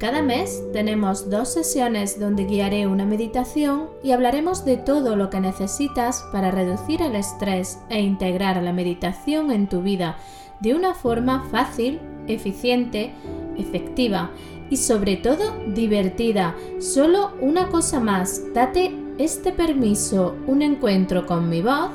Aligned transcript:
cada 0.00 0.22
mes 0.22 0.62
tenemos 0.72 1.28
dos 1.28 1.52
sesiones 1.52 2.18
donde 2.18 2.46
guiaré 2.46 2.86
una 2.86 3.04
meditación 3.04 3.90
y 4.02 4.12
hablaremos 4.12 4.64
de 4.64 4.78
todo 4.78 5.14
lo 5.14 5.28
que 5.28 5.40
necesitas 5.40 6.24
para 6.32 6.50
reducir 6.50 7.02
el 7.02 7.14
estrés 7.14 7.78
e 7.90 8.00
integrar 8.00 8.62
la 8.62 8.72
meditación 8.72 9.50
en 9.50 9.68
tu 9.68 9.82
vida 9.82 10.16
de 10.60 10.74
una 10.74 10.94
forma 10.94 11.44
fácil, 11.50 12.00
eficiente, 12.28 13.12
efectiva 13.58 14.30
y 14.70 14.78
sobre 14.78 15.18
todo 15.18 15.54
divertida. 15.74 16.56
Solo 16.78 17.32
una 17.42 17.68
cosa 17.68 18.00
más, 18.00 18.42
date 18.54 18.96
este 19.18 19.52
permiso, 19.52 20.34
un 20.46 20.62
encuentro 20.62 21.26
con 21.26 21.50
mi 21.50 21.60
voz, 21.60 21.90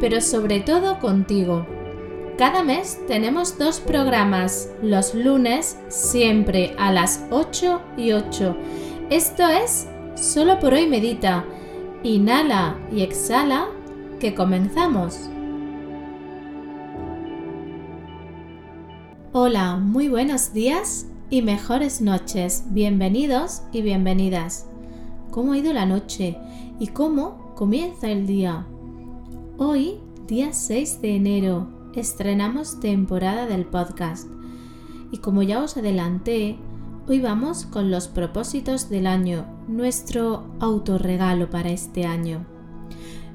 pero 0.00 0.22
sobre 0.22 0.60
todo 0.60 0.98
contigo. 1.00 1.66
Cada 2.42 2.64
mes 2.64 2.98
tenemos 3.06 3.56
dos 3.56 3.78
programas, 3.78 4.68
los 4.82 5.14
lunes 5.14 5.78
siempre 5.86 6.74
a 6.76 6.90
las 6.90 7.24
8 7.30 7.80
y 7.96 8.10
8. 8.10 8.56
Esto 9.10 9.46
es 9.46 9.86
Solo 10.16 10.58
por 10.58 10.74
hoy 10.74 10.88
medita. 10.88 11.44
Inhala 12.02 12.76
y 12.90 13.02
exhala, 13.02 13.68
que 14.18 14.34
comenzamos. 14.34 15.30
Hola, 19.30 19.76
muy 19.76 20.08
buenos 20.08 20.52
días 20.52 21.06
y 21.30 21.42
mejores 21.42 22.00
noches. 22.00 22.64
Bienvenidos 22.70 23.62
y 23.70 23.82
bienvenidas. 23.82 24.66
¿Cómo 25.30 25.52
ha 25.52 25.58
ido 25.58 25.72
la 25.72 25.86
noche 25.86 26.36
y 26.80 26.88
cómo 26.88 27.54
comienza 27.54 28.10
el 28.10 28.26
día? 28.26 28.66
Hoy, 29.58 30.00
día 30.26 30.52
6 30.52 31.02
de 31.02 31.14
enero, 31.14 31.81
estrenamos 32.00 32.80
temporada 32.80 33.46
del 33.46 33.66
podcast. 33.66 34.28
Y 35.10 35.18
como 35.18 35.42
ya 35.42 35.62
os 35.62 35.76
adelanté, 35.76 36.56
hoy 37.08 37.20
vamos 37.20 37.66
con 37.66 37.90
los 37.90 38.08
propósitos 38.08 38.88
del 38.88 39.06
año, 39.06 39.46
nuestro 39.68 40.46
autorregalo 40.60 41.50
para 41.50 41.70
este 41.70 42.06
año. 42.06 42.46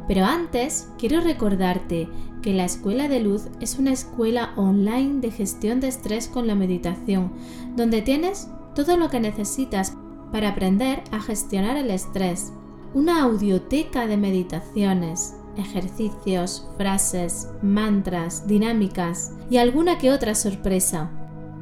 Pero 0.07 0.25
antes 0.25 0.89
quiero 0.97 1.21
recordarte 1.21 2.07
que 2.41 2.53
la 2.53 2.65
Escuela 2.65 3.07
de 3.07 3.19
Luz 3.19 3.47
es 3.59 3.77
una 3.77 3.91
escuela 3.91 4.53
online 4.55 5.19
de 5.19 5.31
gestión 5.31 5.79
de 5.79 5.89
estrés 5.89 6.27
con 6.27 6.47
la 6.47 6.55
meditación, 6.55 7.33
donde 7.75 8.01
tienes 8.01 8.47
todo 8.73 8.97
lo 8.97 9.09
que 9.09 9.19
necesitas 9.19 9.95
para 10.31 10.49
aprender 10.49 11.03
a 11.11 11.19
gestionar 11.19 11.77
el 11.77 11.91
estrés. 11.91 12.53
Una 12.93 13.23
audioteca 13.23 14.07
de 14.07 14.17
meditaciones, 14.17 15.35
ejercicios, 15.57 16.67
frases, 16.77 17.49
mantras, 17.61 18.47
dinámicas 18.47 19.33
y 19.49 19.57
alguna 19.57 19.97
que 19.97 20.11
otra 20.11 20.35
sorpresa. 20.35 21.09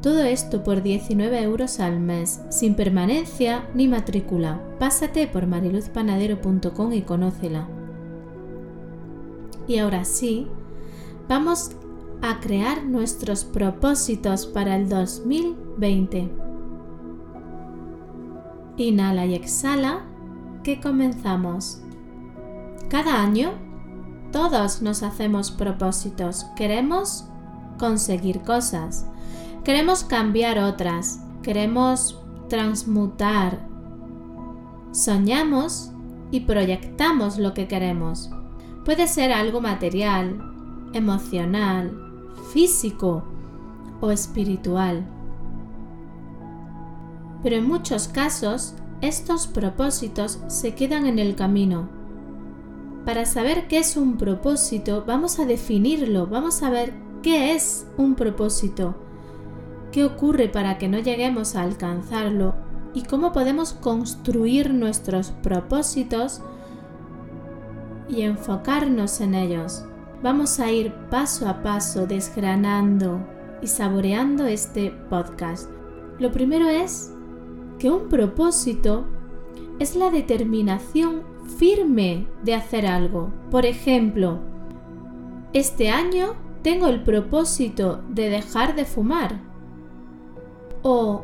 Todo 0.01 0.23
esto 0.23 0.63
por 0.63 0.83
19 0.83 1.41
euros 1.41 1.79
al 1.79 1.99
mes, 1.99 2.41
sin 2.49 2.75
permanencia 2.75 3.67
ni 3.73 3.87
matrícula. 3.87 4.61
Pásate 4.77 5.27
por 5.27 5.47
mariluzpanadero.com 5.47 6.93
y 6.93 7.01
conócela. 7.01 7.67
Y 9.67 9.79
ahora 9.79 10.05
sí, 10.05 10.47
vamos 11.27 11.71
a 12.21 12.39
crear 12.39 12.83
nuestros 12.85 13.43
propósitos 13.43 14.45
para 14.45 14.75
el 14.75 14.89
2020. 14.89 16.31
Inhala 18.77 19.25
y 19.25 19.35
exhala, 19.35 20.05
que 20.63 20.79
comenzamos. 20.79 21.81
Cada 22.89 23.21
año 23.21 23.53
todos 24.35 24.81
nos 24.81 25.01
hacemos 25.01 25.49
propósitos. 25.49 26.45
Queremos 26.57 27.23
conseguir 27.79 28.41
cosas. 28.41 29.05
Queremos 29.63 30.03
cambiar 30.03 30.59
otras. 30.59 31.21
Queremos 31.41 32.19
transmutar. 32.49 33.65
Soñamos 34.91 35.91
y 36.31 36.41
proyectamos 36.41 37.37
lo 37.37 37.53
que 37.53 37.69
queremos. 37.69 38.29
Puede 38.83 39.07
ser 39.07 39.31
algo 39.31 39.61
material, 39.61 40.37
emocional, 40.91 41.97
físico 42.51 43.23
o 44.01 44.11
espiritual. 44.11 45.05
Pero 47.41 47.55
en 47.55 47.65
muchos 47.69 48.09
casos, 48.09 48.75
estos 48.99 49.47
propósitos 49.47 50.39
se 50.47 50.75
quedan 50.75 51.05
en 51.05 51.19
el 51.19 51.35
camino 51.35 51.94
para 53.05 53.25
saber 53.25 53.67
qué 53.67 53.77
es 53.77 53.97
un 53.97 54.17
propósito, 54.17 55.03
vamos 55.05 55.39
a 55.39 55.45
definirlo, 55.45 56.25
vamos 56.25 56.63
a 56.63 56.71
ver 56.71 56.93
qué 57.21 57.53
es 57.53 57.87
un 57.97 58.15
propósito, 58.15 58.95
qué 59.91 60.03
ocurre 60.03 60.49
para 60.49 60.77
que 60.77 60.87
no 60.87 60.99
lleguemos 60.99 61.55
a 61.55 61.61
alcanzarlo 61.61 62.55
y 62.95 63.03
cómo 63.03 63.31
podemos 63.31 63.73
construir 63.73 64.73
nuestros 64.73 65.31
propósitos 65.43 66.41
y 68.09 68.21
enfocarnos 68.21 69.21
en 69.21 69.35
ellos. 69.35 69.85
Vamos 70.23 70.59
a 70.59 70.71
ir 70.71 70.93
paso 71.11 71.47
a 71.47 71.61
paso 71.61 72.07
desgranando 72.07 73.19
y 73.61 73.67
saboreando 73.67 74.45
este 74.45 74.91
podcast. 75.09 75.69
Lo 76.17 76.31
primero 76.31 76.67
es 76.69 77.11
que 77.77 77.91
un 77.91 78.07
propósito 78.09 79.05
es 79.79 79.95
la 79.95 80.09
determinación 80.09 81.23
firme 81.57 82.27
de 82.43 82.55
hacer 82.55 82.85
algo. 82.85 83.31
Por 83.51 83.65
ejemplo, 83.65 84.39
este 85.53 85.89
año 85.89 86.35
tengo 86.61 86.87
el 86.87 87.03
propósito 87.03 88.01
de 88.09 88.29
dejar 88.29 88.75
de 88.75 88.85
fumar. 88.85 89.41
O 90.81 91.23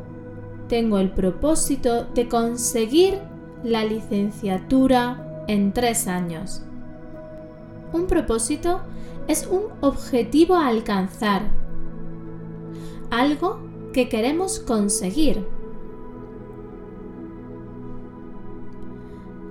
tengo 0.68 0.98
el 0.98 1.10
propósito 1.10 2.04
de 2.04 2.28
conseguir 2.28 3.18
la 3.62 3.84
licenciatura 3.84 5.44
en 5.48 5.72
tres 5.72 6.06
años. 6.06 6.62
Un 7.92 8.06
propósito 8.06 8.80
es 9.28 9.46
un 9.46 9.64
objetivo 9.80 10.54
a 10.54 10.68
alcanzar, 10.68 11.50
algo 13.10 13.60
que 13.92 14.08
queremos 14.08 14.58
conseguir. 14.58 15.46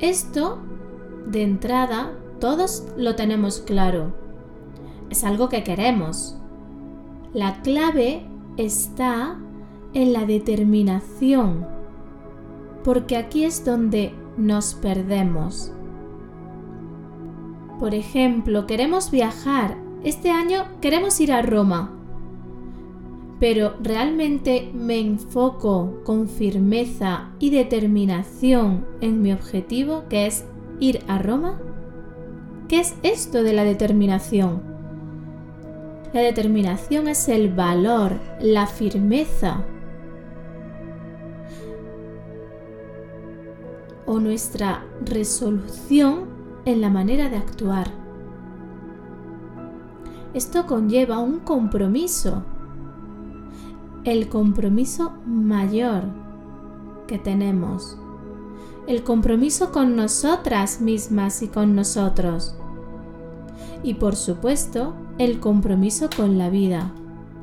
Esto, 0.01 0.57
de 1.27 1.43
entrada, 1.43 2.17
todos 2.39 2.87
lo 2.97 3.15
tenemos 3.15 3.59
claro. 3.59 4.15
Es 5.11 5.23
algo 5.23 5.47
que 5.47 5.63
queremos. 5.63 6.37
La 7.33 7.61
clave 7.61 8.25
está 8.57 9.37
en 9.93 10.11
la 10.11 10.25
determinación, 10.25 11.67
porque 12.83 13.15
aquí 13.15 13.43
es 13.43 13.63
donde 13.63 14.15
nos 14.37 14.73
perdemos. 14.73 15.71
Por 17.79 17.93
ejemplo, 17.93 18.65
queremos 18.65 19.11
viajar. 19.11 19.77
Este 20.03 20.31
año 20.31 20.65
queremos 20.81 21.19
ir 21.21 21.31
a 21.31 21.43
Roma 21.43 22.00
pero 23.41 23.73
realmente 23.81 24.69
me 24.71 24.99
enfoco 24.99 26.03
con 26.03 26.29
firmeza 26.29 27.31
y 27.39 27.49
determinación 27.49 28.85
en 29.01 29.23
mi 29.23 29.33
objetivo, 29.33 30.03
que 30.09 30.27
es 30.27 30.45
ir 30.79 30.99
a 31.07 31.17
Roma? 31.17 31.59
¿Qué 32.67 32.79
es 32.79 32.93
esto 33.01 33.41
de 33.41 33.53
la 33.53 33.63
determinación? 33.63 34.61
La 36.13 36.21
determinación 36.21 37.07
es 37.07 37.27
el 37.29 37.51
valor, 37.51 38.19
la 38.39 38.67
firmeza 38.67 39.65
o 44.05 44.19
nuestra 44.19 44.85
resolución 45.03 46.25
en 46.65 46.79
la 46.79 46.91
manera 46.91 47.27
de 47.27 47.37
actuar. 47.37 47.87
Esto 50.35 50.67
conlleva 50.67 51.17
un 51.17 51.39
compromiso 51.39 52.43
el 54.03 54.29
compromiso 54.29 55.11
mayor 55.25 56.03
que 57.07 57.19
tenemos, 57.19 57.97
el 58.87 59.03
compromiso 59.03 59.71
con 59.71 59.95
nosotras 59.95 60.81
mismas 60.81 61.41
y 61.43 61.47
con 61.47 61.75
nosotros. 61.75 62.55
Y 63.83 63.95
por 63.95 64.15
supuesto, 64.15 64.95
el 65.17 65.39
compromiso 65.39 66.09
con 66.15 66.37
la 66.37 66.49
vida, 66.49 66.91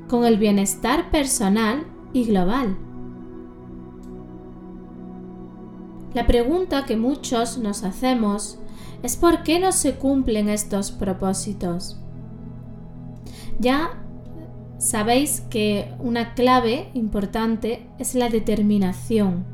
con 0.08 0.25
el 0.25 0.37
bienestar 0.37 1.10
personal 1.10 1.87
y 2.12 2.25
global. 2.25 2.76
La 6.14 6.26
pregunta 6.26 6.84
que 6.84 6.96
muchos 6.96 7.58
nos 7.58 7.84
hacemos 7.84 8.58
es 9.02 9.16
por 9.16 9.44
qué 9.44 9.60
no 9.60 9.70
se 9.70 9.94
cumplen 9.94 10.49
estos 10.49 10.90
propósitos. 10.90 12.00
Ya 13.60 14.07
sabéis 14.78 15.42
que 15.50 15.92
una 15.98 16.34
clave 16.34 16.90
importante 16.94 17.86
es 17.98 18.14
la 18.14 18.28
determinación. 18.28 19.44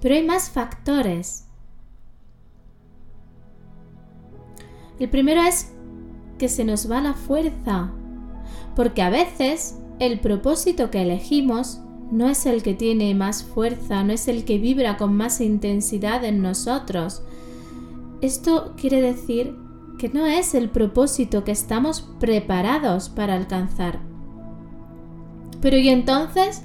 Pero 0.00 0.14
hay 0.14 0.24
más 0.24 0.50
factores. 0.50 1.46
El 4.98 5.10
primero 5.10 5.42
es 5.42 5.72
que 6.38 6.48
se 6.48 6.64
nos 6.64 6.90
va 6.90 7.00
la 7.00 7.14
fuerza, 7.14 7.92
porque 8.74 9.02
a 9.02 9.10
veces 9.10 9.78
el 9.98 10.20
propósito 10.20 10.90
que 10.90 11.02
elegimos 11.02 11.80
no 12.10 12.28
es 12.28 12.46
el 12.46 12.62
que 12.62 12.74
tiene 12.74 13.14
más 13.14 13.42
fuerza, 13.42 14.04
no 14.04 14.12
es 14.12 14.28
el 14.28 14.44
que 14.44 14.58
vibra 14.58 14.96
con 14.96 15.14
más 15.16 15.40
intensidad 15.40 16.24
en 16.24 16.40
nosotros. 16.40 17.22
Esto 18.20 18.74
quiere 18.76 19.02
decir 19.02 19.65
que 19.98 20.08
no 20.08 20.26
es 20.26 20.54
el 20.54 20.70
propósito 20.70 21.44
que 21.44 21.52
estamos 21.52 22.02
preparados 22.20 23.08
para 23.08 23.34
alcanzar. 23.34 24.00
Pero 25.60 25.78
¿y 25.78 25.88
entonces? 25.88 26.64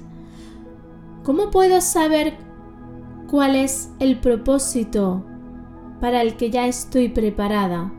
¿Cómo 1.24 1.50
puedo 1.50 1.80
saber 1.80 2.36
cuál 3.30 3.56
es 3.56 3.90
el 4.00 4.20
propósito 4.20 5.24
para 6.00 6.20
el 6.20 6.36
que 6.36 6.50
ya 6.50 6.66
estoy 6.66 7.08
preparada? 7.08 7.92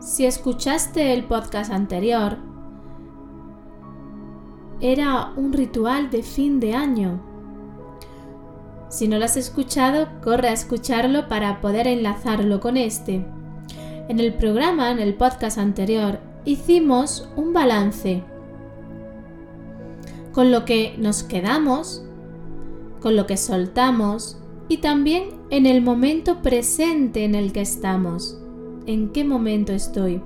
Si 0.00 0.26
escuchaste 0.26 1.12
el 1.12 1.24
podcast 1.24 1.72
anterior, 1.72 2.36
era 4.80 5.32
un 5.36 5.52
ritual 5.52 6.10
de 6.10 6.22
fin 6.22 6.58
de 6.58 6.74
año. 6.74 7.31
Si 8.92 9.08
no 9.08 9.18
lo 9.18 9.24
has 9.24 9.38
escuchado, 9.38 10.06
corre 10.22 10.48
a 10.48 10.52
escucharlo 10.52 11.26
para 11.26 11.62
poder 11.62 11.86
enlazarlo 11.86 12.60
con 12.60 12.76
este. 12.76 13.24
En 14.10 14.20
el 14.20 14.34
programa, 14.34 14.90
en 14.90 14.98
el 14.98 15.14
podcast 15.14 15.56
anterior, 15.56 16.20
hicimos 16.44 17.26
un 17.34 17.54
balance 17.54 18.22
con 20.32 20.50
lo 20.50 20.66
que 20.66 20.94
nos 20.98 21.22
quedamos, 21.22 22.04
con 23.00 23.16
lo 23.16 23.26
que 23.26 23.38
soltamos 23.38 24.36
y 24.68 24.76
también 24.76 25.30
en 25.48 25.64
el 25.64 25.80
momento 25.80 26.42
presente 26.42 27.24
en 27.24 27.34
el 27.34 27.54
que 27.54 27.62
estamos. 27.62 28.38
¿En 28.84 29.08
qué 29.08 29.24
momento 29.24 29.72
estoy? 29.72 30.20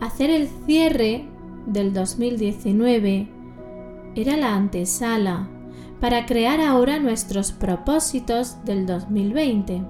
Hacer 0.00 0.30
el 0.30 0.48
cierre 0.64 1.26
del 1.66 1.92
2019 1.92 3.28
era 4.14 4.38
la 4.38 4.54
antesala 4.54 5.50
para 6.02 6.26
crear 6.26 6.60
ahora 6.60 6.98
nuestros 6.98 7.52
propósitos 7.52 8.56
del 8.64 8.86
2020. 8.86 9.84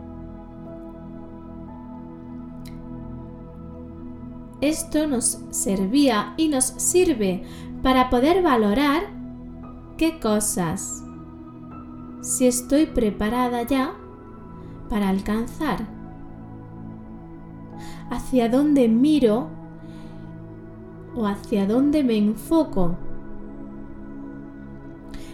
Esto 4.60 5.06
nos 5.06 5.38
servía 5.48 6.34
y 6.36 6.48
nos 6.48 6.64
sirve 6.64 7.44
para 7.82 8.10
poder 8.10 8.42
valorar 8.42 9.04
qué 9.96 10.20
cosas, 10.20 11.02
si 12.20 12.46
estoy 12.46 12.84
preparada 12.84 13.62
ya 13.62 13.94
para 14.90 15.08
alcanzar, 15.08 15.78
hacia 18.10 18.50
dónde 18.50 18.86
miro 18.86 19.48
o 21.16 21.26
hacia 21.26 21.66
dónde 21.66 22.04
me 22.04 22.18
enfoco. 22.18 22.98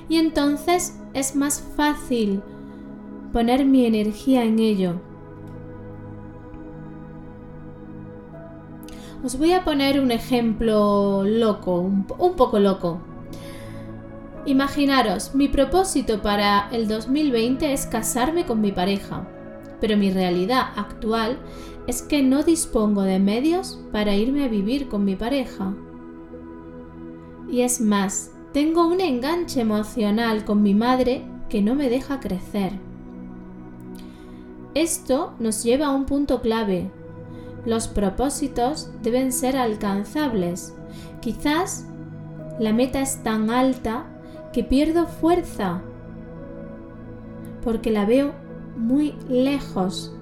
Y 0.08 0.16
entonces 0.16 0.98
es 1.14 1.36
más 1.36 1.60
fácil 1.76 2.42
poner 3.32 3.64
mi 3.64 3.86
energía 3.86 4.44
en 4.44 4.58
ello. 4.58 5.00
Os 9.24 9.36
voy 9.36 9.52
a 9.52 9.64
poner 9.64 10.00
un 10.00 10.12
ejemplo 10.12 11.24
loco, 11.24 11.80
un, 11.80 12.04
poco 12.04 12.60
loco. 12.60 13.00
Imaginaros, 14.46 15.34
mi 15.34 15.48
propósito 15.48 16.22
para 16.22 16.68
el 16.70 16.86
2020 16.86 17.72
es 17.72 17.86
casarme 17.86 18.46
con 18.46 18.60
mi 18.60 18.70
pareja, 18.70 19.28
pero 19.80 19.96
mi 19.96 20.12
realidad 20.12 20.68
actual 20.76 21.38
es 21.88 22.02
que 22.02 22.22
no 22.22 22.44
dispongo 22.44 23.02
de 23.02 23.18
medios 23.18 23.80
para 23.90 24.14
irme 24.14 24.44
a 24.44 24.48
vivir 24.48 24.88
con 24.88 25.04
mi 25.04 25.16
pareja. 25.16 25.74
Y 27.50 27.62
es 27.62 27.80
más, 27.80 28.30
tengo 28.52 28.86
un 28.86 29.00
enganche 29.00 29.60
emocional 29.60 30.44
con 30.44 30.62
mi 30.62 30.74
madre 30.74 31.24
que 31.48 31.62
no 31.62 31.74
me 31.74 31.88
deja 31.88 32.20
crecer. 32.20 32.72
Esto 34.74 35.34
nos 35.38 35.62
lleva 35.64 35.86
a 35.86 35.90
un 35.94 36.04
punto 36.04 36.40
clave. 36.40 36.90
Los 37.64 37.88
propósitos 37.88 38.90
deben 39.02 39.32
ser 39.32 39.56
alcanzables. 39.56 40.74
Quizás 41.20 41.86
la 42.58 42.72
meta 42.72 43.00
es 43.00 43.22
tan 43.22 43.50
alta 43.50 44.06
que 44.52 44.64
pierdo 44.64 45.06
fuerza 45.06 45.82
porque 47.62 47.90
la 47.90 48.04
veo 48.04 48.32
muy 48.76 49.14
lejos 49.28 50.12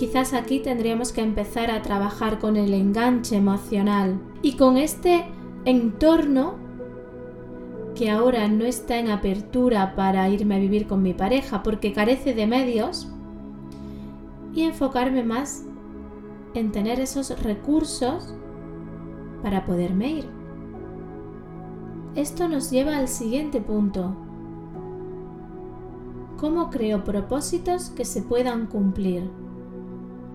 quizás 0.00 0.32
aquí 0.32 0.60
tendríamos 0.60 1.12
que 1.12 1.20
empezar 1.20 1.70
a 1.70 1.82
trabajar 1.82 2.38
con 2.38 2.56
el 2.56 2.72
enganche 2.72 3.36
emocional 3.36 4.18
y 4.40 4.56
con 4.56 4.78
este 4.78 5.26
entorno 5.66 6.54
que 7.94 8.10
ahora 8.10 8.48
no 8.48 8.64
está 8.64 8.98
en 8.98 9.10
apertura 9.10 9.94
para 9.94 10.28
irme 10.28 10.56
a 10.56 10.58
vivir 10.58 10.86
con 10.86 11.02
mi 11.02 11.14
pareja 11.14 11.62
porque 11.62 11.92
carece 11.92 12.34
de 12.34 12.46
medios 12.46 13.08
y 14.54 14.62
enfocarme 14.62 15.22
más 15.22 15.64
en 16.54 16.72
tener 16.72 17.00
esos 17.00 17.42
recursos 17.42 18.34
para 19.42 19.64
poderme 19.64 20.10
ir. 20.10 20.28
Esto 22.14 22.48
nos 22.48 22.70
lleva 22.70 22.96
al 22.96 23.08
siguiente 23.08 23.60
punto. 23.60 24.16
¿Cómo 26.38 26.70
creo 26.70 27.04
propósitos 27.04 27.90
que 27.90 28.04
se 28.04 28.22
puedan 28.22 28.66
cumplir? 28.66 29.30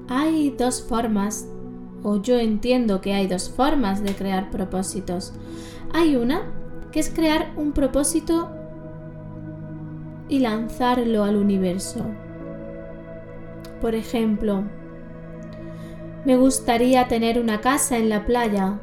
Hay 0.07 0.51
dos 0.51 0.83
formas, 0.83 1.47
o 2.03 2.21
yo 2.21 2.37
entiendo 2.37 3.01
que 3.01 3.13
hay 3.13 3.27
dos 3.27 3.49
formas 3.49 4.03
de 4.03 4.15
crear 4.15 4.51
propósitos. 4.51 5.33
Hay 5.91 6.15
una 6.15 6.43
que 6.95 7.01
es 7.01 7.09
crear 7.09 7.51
un 7.57 7.73
propósito 7.73 8.49
y 10.29 10.39
lanzarlo 10.39 11.25
al 11.25 11.35
universo. 11.35 12.05
Por 13.81 13.95
ejemplo, 13.95 14.63
me 16.23 16.37
gustaría 16.37 17.09
tener 17.09 17.37
una 17.37 17.59
casa 17.59 17.97
en 17.97 18.07
la 18.07 18.25
playa 18.25 18.79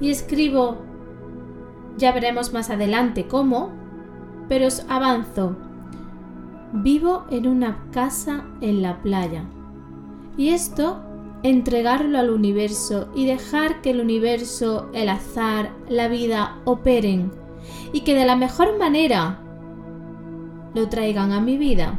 y 0.00 0.12
escribo, 0.12 0.76
ya 1.98 2.12
veremos 2.12 2.52
más 2.52 2.70
adelante 2.70 3.26
cómo, 3.26 3.72
pero 4.48 4.68
os 4.68 4.86
avanzo. 4.88 5.56
Vivo 6.74 7.24
en 7.30 7.48
una 7.48 7.88
casa 7.90 8.44
en 8.60 8.82
la 8.82 9.02
playa. 9.02 9.46
Y 10.36 10.50
esto, 10.50 11.00
entregarlo 11.42 12.18
al 12.18 12.30
universo 12.30 13.08
y 13.14 13.26
dejar 13.26 13.82
que 13.82 13.90
el 13.90 14.00
universo, 14.00 14.90
el 14.92 15.08
azar, 15.08 15.72
la 15.88 16.08
vida 16.08 16.60
operen 16.64 17.30
y 17.92 18.00
que 18.00 18.14
de 18.14 18.24
la 18.24 18.36
mejor 18.36 18.78
manera 18.78 19.40
lo 20.74 20.88
traigan 20.88 21.32
a 21.32 21.40
mi 21.40 21.56
vida. 21.56 21.98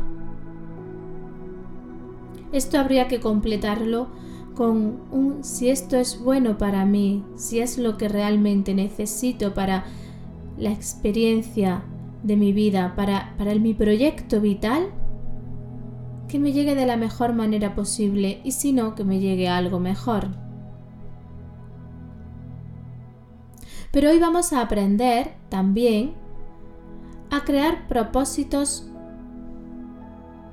Esto 2.51 2.79
habría 2.79 3.07
que 3.07 3.19
completarlo 3.19 4.07
con 4.55 5.01
un 5.11 5.43
si 5.43 5.69
esto 5.69 5.97
es 5.97 6.21
bueno 6.23 6.57
para 6.57 6.85
mí, 6.85 7.23
si 7.35 7.59
es 7.59 7.77
lo 7.77 7.97
que 7.97 8.07
realmente 8.07 8.73
necesito 8.73 9.53
para 9.53 9.85
la 10.57 10.71
experiencia 10.71 11.83
de 12.23 12.35
mi 12.35 12.53
vida, 12.53 12.93
para, 12.95 13.35
para 13.37 13.53
mi 13.55 13.73
proyecto 13.73 14.41
vital 14.41 14.89
que 16.27 16.39
me 16.39 16.51
llegue 16.51 16.75
de 16.75 16.85
la 16.85 16.97
mejor 16.97 17.33
manera 17.33 17.75
posible 17.75 18.41
y 18.43 18.51
si 18.51 18.73
no, 18.73 18.95
que 18.95 19.03
me 19.03 19.19
llegue 19.19 19.47
algo 19.47 19.79
mejor. 19.79 20.29
Pero 23.91 24.09
hoy 24.09 24.19
vamos 24.19 24.53
a 24.53 24.61
aprender 24.61 25.35
también 25.49 26.13
a 27.31 27.43
crear 27.43 27.87
propósitos 27.87 28.89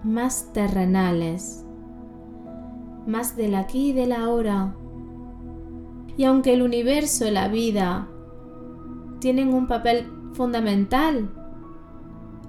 más 0.02 0.52
terrenales, 0.52 1.64
más 3.06 3.36
del 3.36 3.54
aquí 3.54 3.90
y 3.90 3.92
del 3.92 4.12
ahora. 4.12 4.74
Y 6.16 6.24
aunque 6.24 6.54
el 6.54 6.62
universo, 6.62 7.28
la 7.30 7.48
vida, 7.48 8.08
tienen 9.18 9.52
un 9.52 9.66
papel 9.66 10.06
fundamental 10.34 11.30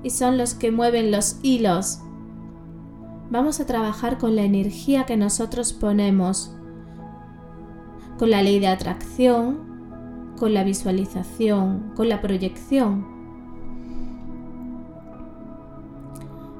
y 0.03 0.11
son 0.11 0.37
los 0.37 0.53
que 0.53 0.71
mueven 0.71 1.11
los 1.11 1.39
hilos 1.41 1.99
vamos 3.29 3.59
a 3.59 3.65
trabajar 3.65 4.17
con 4.17 4.35
la 4.35 4.43
energía 4.43 5.05
que 5.05 5.17
nosotros 5.17 5.73
ponemos, 5.73 6.55
con 8.17 8.29
la 8.29 8.41
ley 8.41 8.59
de 8.59 8.67
atracción, 8.67 9.75
con 10.37 10.53
la 10.53 10.63
visualización, 10.63 11.91
con 11.95 12.09
la 12.09 12.21
proyección. 12.21 13.05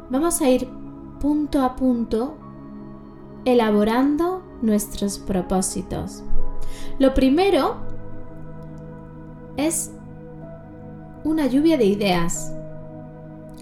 Vamos 0.10 0.42
a 0.42 0.50
ir 0.50 0.68
punto 1.20 1.62
a 1.62 1.76
punto 1.76 2.38
elaborando 3.46 4.44
nuestros 4.62 5.20
propósitos. 5.20 6.24
Lo 7.00 7.14
primero 7.14 7.76
es 9.58 9.92
una 11.24 11.48
lluvia 11.48 11.78
de 11.78 11.86
ideas. 11.86 12.54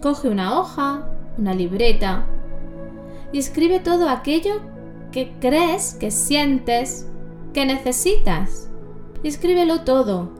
Coge 0.02 0.30
una 0.30 0.60
hoja, 0.60 1.08
una 1.38 1.54
libreta 1.54 2.26
y 3.34 3.40
escribe 3.40 3.80
todo 3.80 4.08
aquello 4.10 4.62
que 5.12 5.34
crees, 5.42 5.96
que 5.96 6.12
sientes, 6.12 7.10
que 7.52 7.66
necesitas. 7.66 8.70
Y 9.24 9.28
escríbelo 9.28 9.82
todo, 9.82 10.32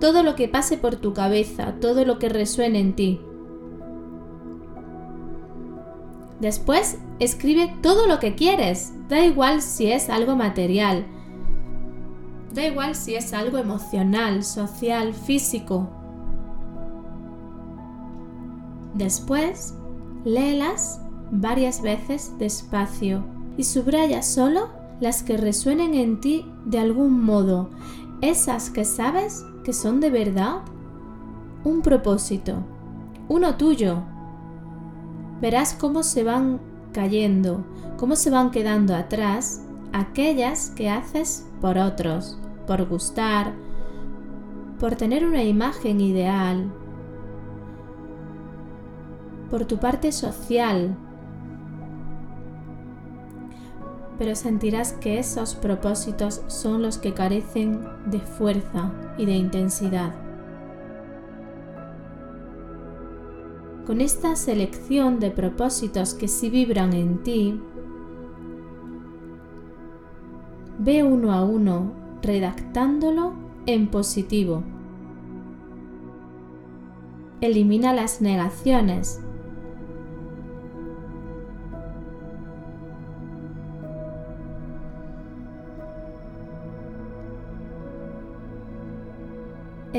todo 0.00 0.22
lo 0.22 0.36
que 0.36 0.46
pase 0.46 0.76
por 0.76 0.96
tu 0.96 1.14
cabeza, 1.14 1.76
todo 1.80 2.04
lo 2.04 2.18
que 2.18 2.28
resuene 2.28 2.78
en 2.80 2.94
ti. 2.94 3.20
Después, 6.40 6.98
escribe 7.18 7.74
todo 7.82 8.06
lo 8.06 8.18
que 8.18 8.34
quieres, 8.34 8.92
da 9.08 9.24
igual 9.24 9.62
si 9.62 9.90
es 9.90 10.10
algo 10.10 10.36
material, 10.36 11.06
da 12.52 12.66
igual 12.66 12.94
si 12.94 13.14
es 13.14 13.32
algo 13.32 13.56
emocional, 13.56 14.44
social, 14.44 15.14
físico. 15.14 15.88
Después, 18.92 19.74
léelas 20.24 21.00
varias 21.30 21.82
veces 21.82 22.32
despacio 22.38 23.24
y 23.56 23.64
subraya 23.64 24.22
solo 24.22 24.68
las 25.00 25.22
que 25.22 25.36
resuenen 25.36 25.94
en 25.94 26.20
ti 26.20 26.46
de 26.64 26.78
algún 26.78 27.22
modo, 27.22 27.70
esas 28.20 28.70
que 28.70 28.84
sabes 28.84 29.44
que 29.64 29.72
son 29.72 30.00
de 30.00 30.10
verdad 30.10 30.62
un 31.64 31.82
propósito, 31.82 32.58
uno 33.28 33.56
tuyo. 33.56 33.98
Verás 35.40 35.74
cómo 35.74 36.02
se 36.02 36.22
van 36.22 36.60
cayendo, 36.92 37.64
cómo 37.98 38.16
se 38.16 38.30
van 38.30 38.50
quedando 38.50 38.94
atrás 38.94 39.62
aquellas 39.92 40.70
que 40.70 40.88
haces 40.88 41.46
por 41.60 41.76
otros, 41.76 42.38
por 42.66 42.86
gustar, 42.88 43.52
por 44.78 44.94
tener 44.94 45.26
una 45.26 45.42
imagen 45.42 46.00
ideal, 46.00 46.70
por 49.50 49.64
tu 49.64 49.78
parte 49.78 50.12
social, 50.12 50.96
pero 54.18 54.34
sentirás 54.34 54.92
que 54.92 55.18
esos 55.18 55.54
propósitos 55.54 56.42
son 56.46 56.82
los 56.82 56.98
que 56.98 57.14
carecen 57.14 57.86
de 58.06 58.20
fuerza 58.20 58.92
y 59.18 59.26
de 59.26 59.32
intensidad. 59.32 60.14
Con 63.86 64.00
esta 64.00 64.34
selección 64.34 65.20
de 65.20 65.30
propósitos 65.30 66.14
que 66.14 66.26
sí 66.26 66.50
vibran 66.50 66.92
en 66.92 67.22
ti, 67.22 67.60
ve 70.78 71.04
uno 71.04 71.32
a 71.32 71.44
uno 71.44 71.92
redactándolo 72.22 73.34
en 73.66 73.88
positivo. 73.88 74.64
Elimina 77.40 77.92
las 77.92 78.20
negaciones 78.20 79.20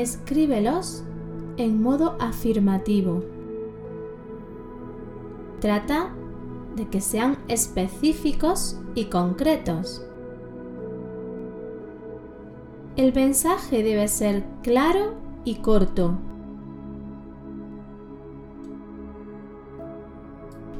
escríbelos 0.00 1.02
en 1.56 1.82
modo 1.82 2.16
afirmativo. 2.20 3.24
Trata 5.60 6.14
de 6.76 6.88
que 6.88 7.00
sean 7.00 7.38
específicos 7.48 8.78
y 8.94 9.06
concretos. 9.06 10.04
El 12.96 13.12
mensaje 13.12 13.82
debe 13.82 14.08
ser 14.08 14.44
claro 14.62 15.14
y 15.44 15.56
corto. 15.56 16.18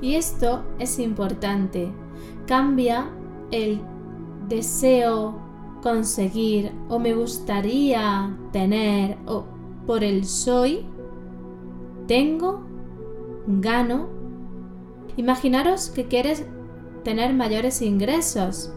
Y 0.01 0.15
esto 0.15 0.63
es 0.79 0.99
importante. 1.01 1.93
Cambia 2.47 3.11
el 3.51 3.81
deseo 4.49 5.48
conseguir 5.83 6.73
o 6.89 6.99
me 6.99 7.15
gustaría 7.15 8.37
tener 8.53 9.17
o 9.27 9.45
por 9.87 10.05
el 10.05 10.25
soy, 10.25 10.85
tengo, 12.07 12.63
gano. 13.47 14.09
Imaginaros 15.17 15.91
que 15.91 16.07
quieres 16.07 16.45
tener 17.05 17.35
mayores 17.35 17.83
ingresos. 17.83 18.73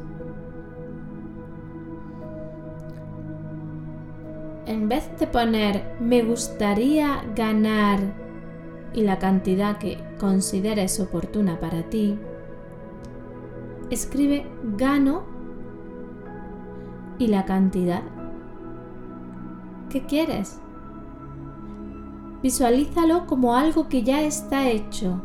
En 4.66 4.88
vez 4.88 5.10
de 5.20 5.28
poner 5.28 5.98
me 6.00 6.24
gustaría 6.24 7.24
ganar 7.36 8.00
y 8.94 9.02
la 9.02 9.20
cantidad 9.20 9.78
que 9.78 9.98
consideres 10.18 11.00
oportuna 11.00 11.60
para 11.60 11.84
ti, 11.90 12.18
escribe 13.90 14.46
gano 14.78 15.31
y 17.22 17.28
la 17.28 17.46
cantidad. 17.46 18.02
¿Qué 19.92 20.06
quieres? 20.08 20.60
Visualízalo 22.42 23.28
como 23.28 23.56
algo 23.56 23.88
que 23.90 24.02
ya 24.02 24.24
está 24.24 24.70
hecho. 24.70 25.22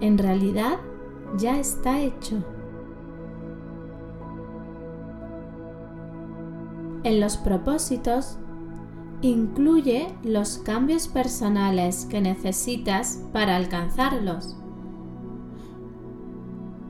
En 0.00 0.18
realidad, 0.18 0.78
ya 1.36 1.58
está 1.58 2.00
hecho. 2.00 2.36
En 7.02 7.20
los 7.20 7.36
propósitos, 7.36 8.38
incluye 9.22 10.14
los 10.22 10.58
cambios 10.58 11.08
personales 11.08 12.06
que 12.08 12.20
necesitas 12.20 13.24
para 13.32 13.56
alcanzarlos, 13.56 14.56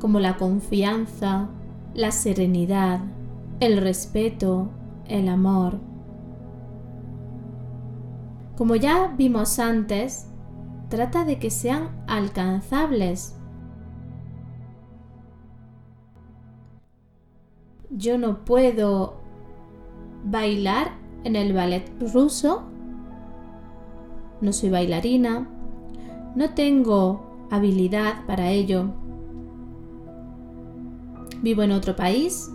como 0.00 0.20
la 0.20 0.36
confianza, 0.36 1.48
la 1.94 2.10
serenidad, 2.10 3.00
el 3.62 3.76
respeto, 3.76 4.70
el 5.06 5.28
amor. 5.28 5.78
Como 8.56 8.74
ya 8.74 9.14
vimos 9.16 9.60
antes, 9.60 10.26
trata 10.88 11.24
de 11.24 11.38
que 11.38 11.48
sean 11.48 12.02
alcanzables. 12.08 13.38
Yo 17.88 18.18
no 18.18 18.44
puedo 18.44 19.20
bailar 20.24 20.98
en 21.22 21.36
el 21.36 21.52
ballet 21.52 21.88
ruso, 22.12 22.64
no 24.40 24.52
soy 24.52 24.70
bailarina, 24.70 25.48
no 26.34 26.52
tengo 26.54 27.46
habilidad 27.48 28.26
para 28.26 28.50
ello, 28.50 28.86
vivo 31.42 31.62
en 31.62 31.70
otro 31.70 31.94
país, 31.94 32.51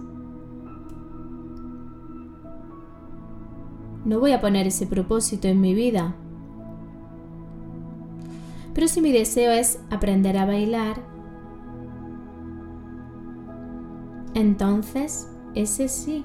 No 4.08 4.22
voy 4.22 4.32
a 4.32 4.40
poner 4.40 4.66
ese 4.66 4.88
propósito 4.88 5.50
en 5.50 5.60
mi 5.60 5.74
vida. 5.74 6.16
Pero 8.74 8.88
si 8.88 9.02
mi 9.02 9.12
deseo 9.12 9.52
es 9.52 9.82
aprender 9.90 10.38
a 10.38 10.46
bailar, 10.46 11.02
entonces 14.34 15.30
ese 15.56 15.90
sí. 15.90 16.24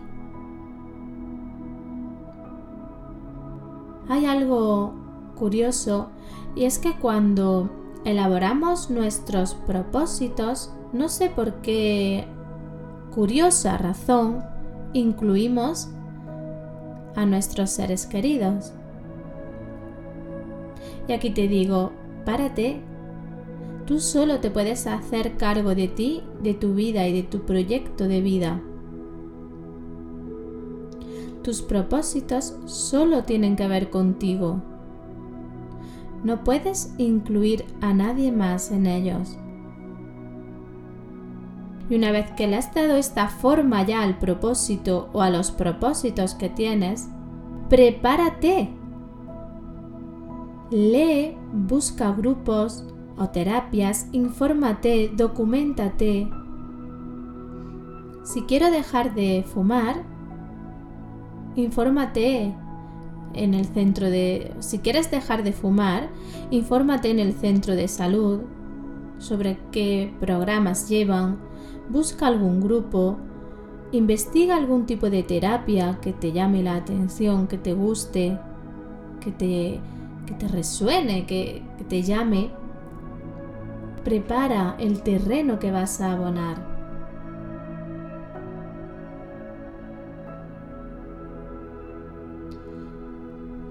Hay 4.08 4.26
algo 4.26 4.94
curioso 5.34 6.06
y 6.54 6.66
es 6.66 6.78
que 6.78 6.96
cuando 7.00 7.68
elaboramos 8.04 8.90
nuestros 8.90 9.56
propósitos, 9.56 10.72
no 10.92 11.08
sé 11.08 11.30
por 11.30 11.54
qué 11.62 12.28
curiosa 13.12 13.76
razón, 13.76 14.44
incluimos 14.92 15.88
a 17.14 17.26
nuestros 17.26 17.70
seres 17.70 18.06
queridos. 18.06 18.72
Y 21.08 21.12
aquí 21.12 21.30
te 21.30 21.48
digo, 21.48 21.92
párate. 22.24 22.80
Tú 23.86 24.00
solo 24.00 24.40
te 24.40 24.50
puedes 24.50 24.86
hacer 24.86 25.36
cargo 25.36 25.74
de 25.74 25.88
ti, 25.88 26.22
de 26.42 26.54
tu 26.54 26.74
vida 26.74 27.06
y 27.08 27.12
de 27.12 27.22
tu 27.24 27.44
proyecto 27.44 28.06
de 28.06 28.20
vida. 28.20 28.60
Tus 31.42 31.60
propósitos 31.60 32.54
solo 32.66 33.24
tienen 33.24 33.56
que 33.56 33.66
ver 33.66 33.90
contigo. 33.90 34.62
No 36.22 36.44
puedes 36.44 36.94
incluir 36.98 37.64
a 37.80 37.92
nadie 37.92 38.30
más 38.30 38.70
en 38.70 38.86
ellos. 38.86 39.36
Y 41.92 41.94
una 41.94 42.10
vez 42.10 42.30
que 42.30 42.46
le 42.46 42.56
has 42.56 42.72
dado 42.72 42.96
esta 42.96 43.28
forma 43.28 43.82
ya 43.82 44.00
al 44.00 44.18
propósito 44.18 45.10
o 45.12 45.20
a 45.20 45.28
los 45.28 45.50
propósitos 45.50 46.34
que 46.34 46.48
tienes, 46.48 47.10
prepárate. 47.68 48.70
Lee, 50.70 51.36
busca 51.52 52.10
grupos 52.12 52.86
o 53.18 53.28
terapias, 53.28 54.06
infórmate, 54.12 55.12
documentate. 55.14 56.30
Si 58.24 58.40
quiero 58.44 58.70
dejar 58.70 59.14
de 59.14 59.44
fumar, 59.46 60.02
infórmate 61.56 62.54
en 63.34 63.52
el 63.52 63.66
centro 63.66 64.08
de... 64.08 64.54
Si 64.60 64.78
quieres 64.78 65.10
dejar 65.10 65.42
de 65.42 65.52
fumar, 65.52 66.08
infórmate 66.50 67.10
en 67.10 67.18
el 67.18 67.34
centro 67.34 67.76
de 67.76 67.86
salud 67.86 68.40
sobre 69.18 69.58
qué 69.70 70.10
programas 70.20 70.88
llevan, 70.88 71.51
busca 71.88 72.26
algún 72.26 72.60
grupo, 72.60 73.18
investiga 73.92 74.56
algún 74.56 74.86
tipo 74.86 75.10
de 75.10 75.22
terapia 75.22 75.98
que 76.00 76.12
te 76.12 76.32
llame 76.32 76.62
la 76.62 76.76
atención, 76.76 77.46
que 77.46 77.58
te 77.58 77.74
guste, 77.74 78.38
que 79.20 79.30
te, 79.30 79.80
que 80.26 80.34
te 80.34 80.48
resuene, 80.48 81.26
que, 81.26 81.62
que 81.78 81.84
te 81.84 82.02
llame. 82.02 82.50
Prepara 84.04 84.76
el 84.78 85.02
terreno 85.02 85.58
que 85.58 85.70
vas 85.70 86.00
a 86.00 86.12
abonar. 86.12 86.72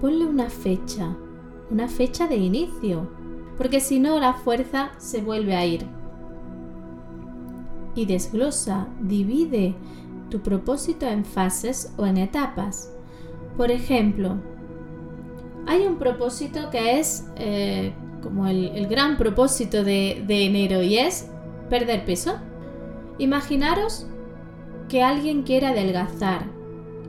ponle 0.02 0.26
una 0.26 0.50
fecha, 0.50 1.16
una 1.70 1.86
fecha 1.86 2.26
de 2.26 2.34
inicio, 2.34 3.08
porque 3.56 3.78
si 3.78 4.00
no 4.00 4.18
la 4.18 4.34
fuerza 4.34 4.90
se 4.98 5.20
vuelve 5.20 5.54
a 5.54 5.64
ir. 5.64 6.01
Y 7.94 8.06
desglosa, 8.06 8.88
divide 9.00 9.74
tu 10.30 10.40
propósito 10.40 11.06
en 11.06 11.24
fases 11.24 11.92
o 11.98 12.06
en 12.06 12.16
etapas. 12.16 12.90
Por 13.56 13.70
ejemplo, 13.70 14.36
hay 15.66 15.82
un 15.86 15.96
propósito 15.96 16.70
que 16.70 16.98
es 16.98 17.26
eh, 17.36 17.92
como 18.22 18.46
el, 18.46 18.86
gran 18.88 19.16
propósito 19.16 19.84
de, 19.84 20.24
de 20.26 20.46
enero 20.46 20.82
y 20.82 20.98
es 20.98 21.28
perder 21.68 22.04
peso. 22.04 22.36
Imaginaros 23.18 24.06
que 24.88 25.02
alguien 25.02 25.42
quiere 25.42 25.66
adelgazar 25.66 26.46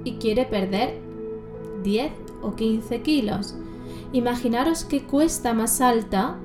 y 0.04 0.13
quiere 0.13 0.46
perder 0.46 1.00
10 1.84 2.12
o 2.42 2.56
15 2.56 3.02
kilos. 3.02 3.56
Imaginaros 4.12 4.84
que 4.84 5.04
cuesta 5.04 5.54
más 5.54 5.82
alta 5.82 6.38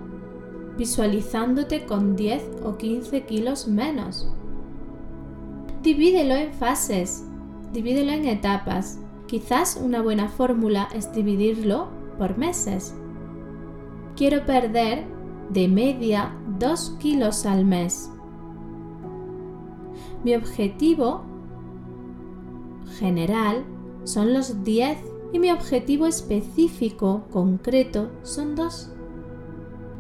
visualizándote 0.79 1.85
con 1.85 2.17
10 2.17 2.63
o 2.65 2.79
15 2.79 3.25
kilos 3.25 3.67
menos. 3.67 4.33
Divídelo 5.83 6.35
en 6.35 6.53
fases, 6.55 7.25
divídelo 7.73 8.13
en 8.13 8.27
etapas. 8.27 9.01
Quizás 9.27 9.79
una 9.83 10.01
buena 10.01 10.29
fórmula 10.29 10.89
es 10.95 11.13
dividirlo 11.13 11.89
por 12.17 12.39
meses. 12.39 12.95
Quiero 14.17 14.47
perder 14.47 15.05
de 15.51 15.69
media 15.69 16.35
2 16.59 16.97
kilos 17.01 17.45
al 17.45 17.65
mes. 17.65 18.11
Mi 20.25 20.35
objetivo 20.35 21.23
general 22.99 23.65
son 24.05 24.33
los 24.33 24.65
10 24.65 24.99
y 25.33 25.39
mi 25.39 25.51
objetivo 25.51 26.07
específico, 26.07 27.25
concreto, 27.31 28.11
son 28.23 28.55
dos. 28.55 28.91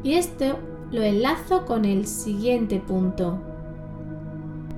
Y 0.02 0.14
esto 0.14 0.58
lo 0.90 1.02
enlazo 1.02 1.66
con 1.66 1.85
el 1.85 2.07
siguiente 2.07 2.80
punto. 2.80 3.38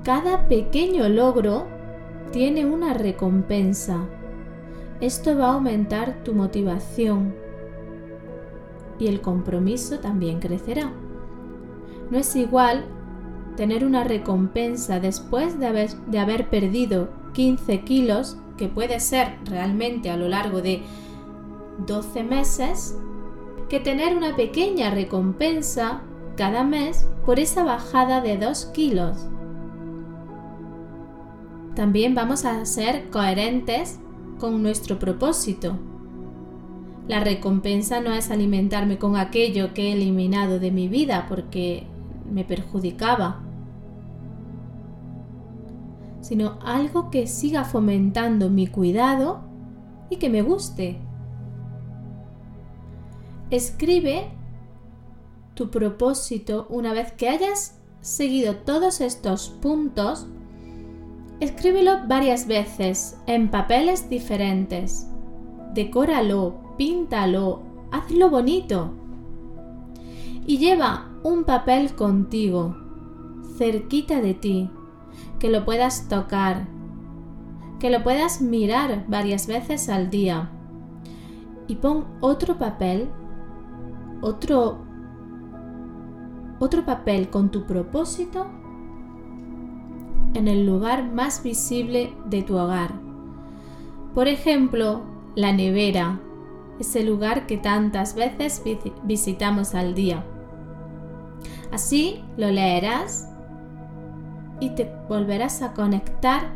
Cada 0.02 0.48
pequeño 0.48 1.08
logro 1.08 1.66
tiene 2.32 2.64
una 2.64 2.94
recompensa. 2.94 4.06
Esto 5.00 5.36
va 5.36 5.50
a 5.50 5.54
aumentar 5.54 6.22
tu 6.24 6.34
motivación 6.34 7.34
y 8.98 9.06
el 9.06 9.20
compromiso 9.20 9.98
también 9.98 10.40
crecerá. 10.40 10.92
No 12.10 12.18
es 12.18 12.34
igual 12.36 12.84
tener 13.56 13.84
una 13.84 14.04
recompensa 14.04 15.00
después 15.00 15.58
de 15.58 15.66
haber, 15.66 15.90
de 16.06 16.18
haber 16.18 16.50
perdido 16.50 17.08
15 17.32 17.80
kilos 17.82 18.36
que 18.56 18.68
puede 18.68 19.00
ser 19.00 19.38
realmente 19.44 20.10
a 20.10 20.16
lo 20.16 20.28
largo 20.28 20.60
de 20.60 20.82
12 21.86 22.24
meses, 22.24 22.98
que 23.70 23.80
tener 23.80 24.16
una 24.16 24.36
pequeña 24.36 24.90
recompensa 24.90 26.02
cada 26.36 26.64
mes 26.64 27.08
por 27.24 27.38
esa 27.38 27.64
bajada 27.64 28.20
de 28.20 28.36
2 28.36 28.66
kilos. 28.74 29.26
También 31.74 32.14
vamos 32.14 32.44
a 32.44 32.64
ser 32.66 33.08
coherentes 33.08 34.00
con 34.38 34.62
nuestro 34.62 34.98
propósito. 34.98 35.78
La 37.08 37.20
recompensa 37.20 38.00
no 38.00 38.12
es 38.12 38.30
alimentarme 38.30 38.98
con 38.98 39.16
aquello 39.16 39.72
que 39.72 39.88
he 39.88 39.92
eliminado 39.92 40.58
de 40.58 40.70
mi 40.70 40.88
vida 40.88 41.26
porque 41.28 41.86
me 42.30 42.44
perjudicaba 42.44 43.44
sino 46.20 46.58
algo 46.62 47.10
que 47.10 47.26
siga 47.26 47.64
fomentando 47.64 48.50
mi 48.50 48.66
cuidado 48.66 49.40
y 50.10 50.16
que 50.16 50.28
me 50.28 50.42
guste. 50.42 51.00
Escribe 53.50 54.30
tu 55.54 55.70
propósito 55.70 56.68
una 56.70 56.92
vez 56.92 57.12
que 57.12 57.28
hayas 57.28 57.80
seguido 58.00 58.56
todos 58.56 59.00
estos 59.00 59.48
puntos. 59.48 60.28
Escríbelo 61.40 62.06
varias 62.06 62.46
veces 62.46 63.18
en 63.26 63.50
papeles 63.50 64.08
diferentes. 64.08 65.08
Decóralo, 65.74 66.60
píntalo, 66.76 67.62
hazlo 67.90 68.30
bonito. 68.30 68.92
Y 70.46 70.58
lleva 70.58 71.10
un 71.24 71.42
papel 71.42 71.94
contigo, 71.96 72.76
cerquita 73.58 74.20
de 74.20 74.34
ti, 74.34 74.70
que 75.40 75.50
lo 75.50 75.64
puedas 75.64 76.08
tocar, 76.08 76.68
que 77.80 77.90
lo 77.90 78.04
puedas 78.04 78.40
mirar 78.40 79.06
varias 79.08 79.48
veces 79.48 79.88
al 79.88 80.08
día. 80.08 80.50
Y 81.66 81.76
pon 81.76 82.04
otro 82.20 82.58
papel, 82.58 83.08
otro, 84.20 84.78
otro 86.58 86.84
papel 86.84 87.30
con 87.30 87.50
tu 87.50 87.66
propósito 87.66 88.46
en 90.34 90.48
el 90.48 90.66
lugar 90.66 91.10
más 91.12 91.42
visible 91.42 92.12
de 92.26 92.42
tu 92.42 92.56
hogar. 92.56 92.94
Por 94.14 94.28
ejemplo, 94.28 95.02
la 95.34 95.52
nevera, 95.52 96.20
ese 96.78 97.04
lugar 97.04 97.46
que 97.46 97.56
tantas 97.56 98.14
veces 98.14 98.62
visitamos 99.04 99.74
al 99.74 99.94
día. 99.94 100.24
Así 101.72 102.22
lo 102.36 102.50
leerás 102.50 103.28
y 104.60 104.70
te 104.70 104.90
volverás 105.08 105.62
a 105.62 105.72
conectar 105.72 106.48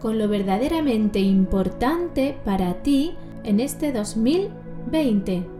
con 0.00 0.18
lo 0.18 0.28
verdaderamente 0.28 1.20
importante 1.20 2.38
para 2.44 2.82
ti 2.82 3.14
en 3.44 3.60
este 3.60 3.92
2020. 3.92 5.57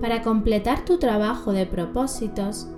Para 0.00 0.22
completar 0.22 0.84
tu 0.84 0.98
trabajo 0.98 1.52
de 1.52 1.66
propósitos, 1.66 2.68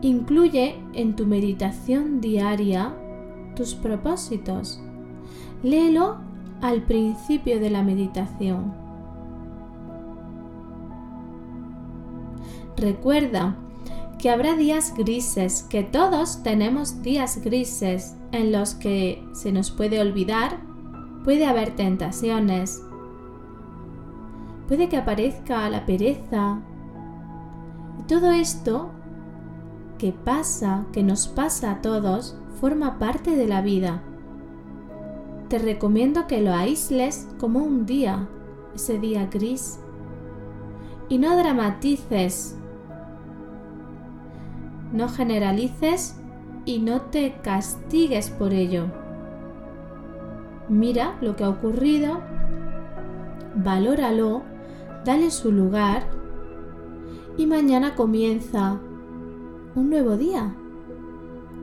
incluye 0.00 0.76
en 0.92 1.16
tu 1.16 1.26
meditación 1.26 2.20
diaria 2.20 2.94
tus 3.56 3.74
propósitos. 3.74 4.80
Léelo 5.62 6.18
al 6.60 6.82
principio 6.82 7.58
de 7.60 7.70
la 7.70 7.82
meditación 7.82 8.82
Recuerda 12.82 13.56
que 14.18 14.28
habrá 14.28 14.56
días 14.56 14.94
grises, 14.96 15.62
que 15.62 15.84
todos 15.84 16.42
tenemos 16.42 17.00
días 17.02 17.40
grises 17.44 18.16
en 18.32 18.50
los 18.50 18.74
que 18.74 19.24
se 19.32 19.52
nos 19.52 19.70
puede 19.70 20.00
olvidar, 20.00 20.58
puede 21.22 21.46
haber 21.46 21.76
tentaciones, 21.76 22.82
puede 24.72 24.88
que 24.88 24.96
aparezca 24.96 25.68
la 25.68 25.84
pereza. 25.84 26.62
Y 28.00 28.04
todo 28.04 28.30
esto 28.30 28.88
que 29.98 30.12
pasa, 30.12 30.86
que 30.92 31.02
nos 31.02 31.28
pasa 31.28 31.72
a 31.72 31.82
todos, 31.82 32.38
forma 32.58 32.98
parte 32.98 33.36
de 33.36 33.46
la 33.46 33.60
vida. 33.60 34.00
Te 35.50 35.58
recomiendo 35.58 36.26
que 36.26 36.40
lo 36.40 36.54
aísles 36.54 37.28
como 37.38 37.58
un 37.58 37.84
día, 37.84 38.30
ese 38.74 38.98
día 38.98 39.26
gris. 39.26 39.78
Y 41.10 41.18
no 41.18 41.36
dramatices 41.36 42.56
no 44.90 45.10
generalices 45.10 46.18
y 46.64 46.78
no 46.78 47.02
te 47.02 47.34
castigues 47.42 48.30
por 48.30 48.54
ello. 48.54 48.86
Mira 50.70 51.18
lo 51.20 51.36
que 51.36 51.44
ha 51.44 51.50
ocurrido, 51.50 52.20
valóralo, 53.54 54.50
dale 55.04 55.30
su 55.30 55.50
lugar 55.50 56.04
y 57.36 57.46
mañana 57.46 57.94
comienza 57.94 58.78
un 59.74 59.90
nuevo 59.90 60.16
día, 60.16 60.54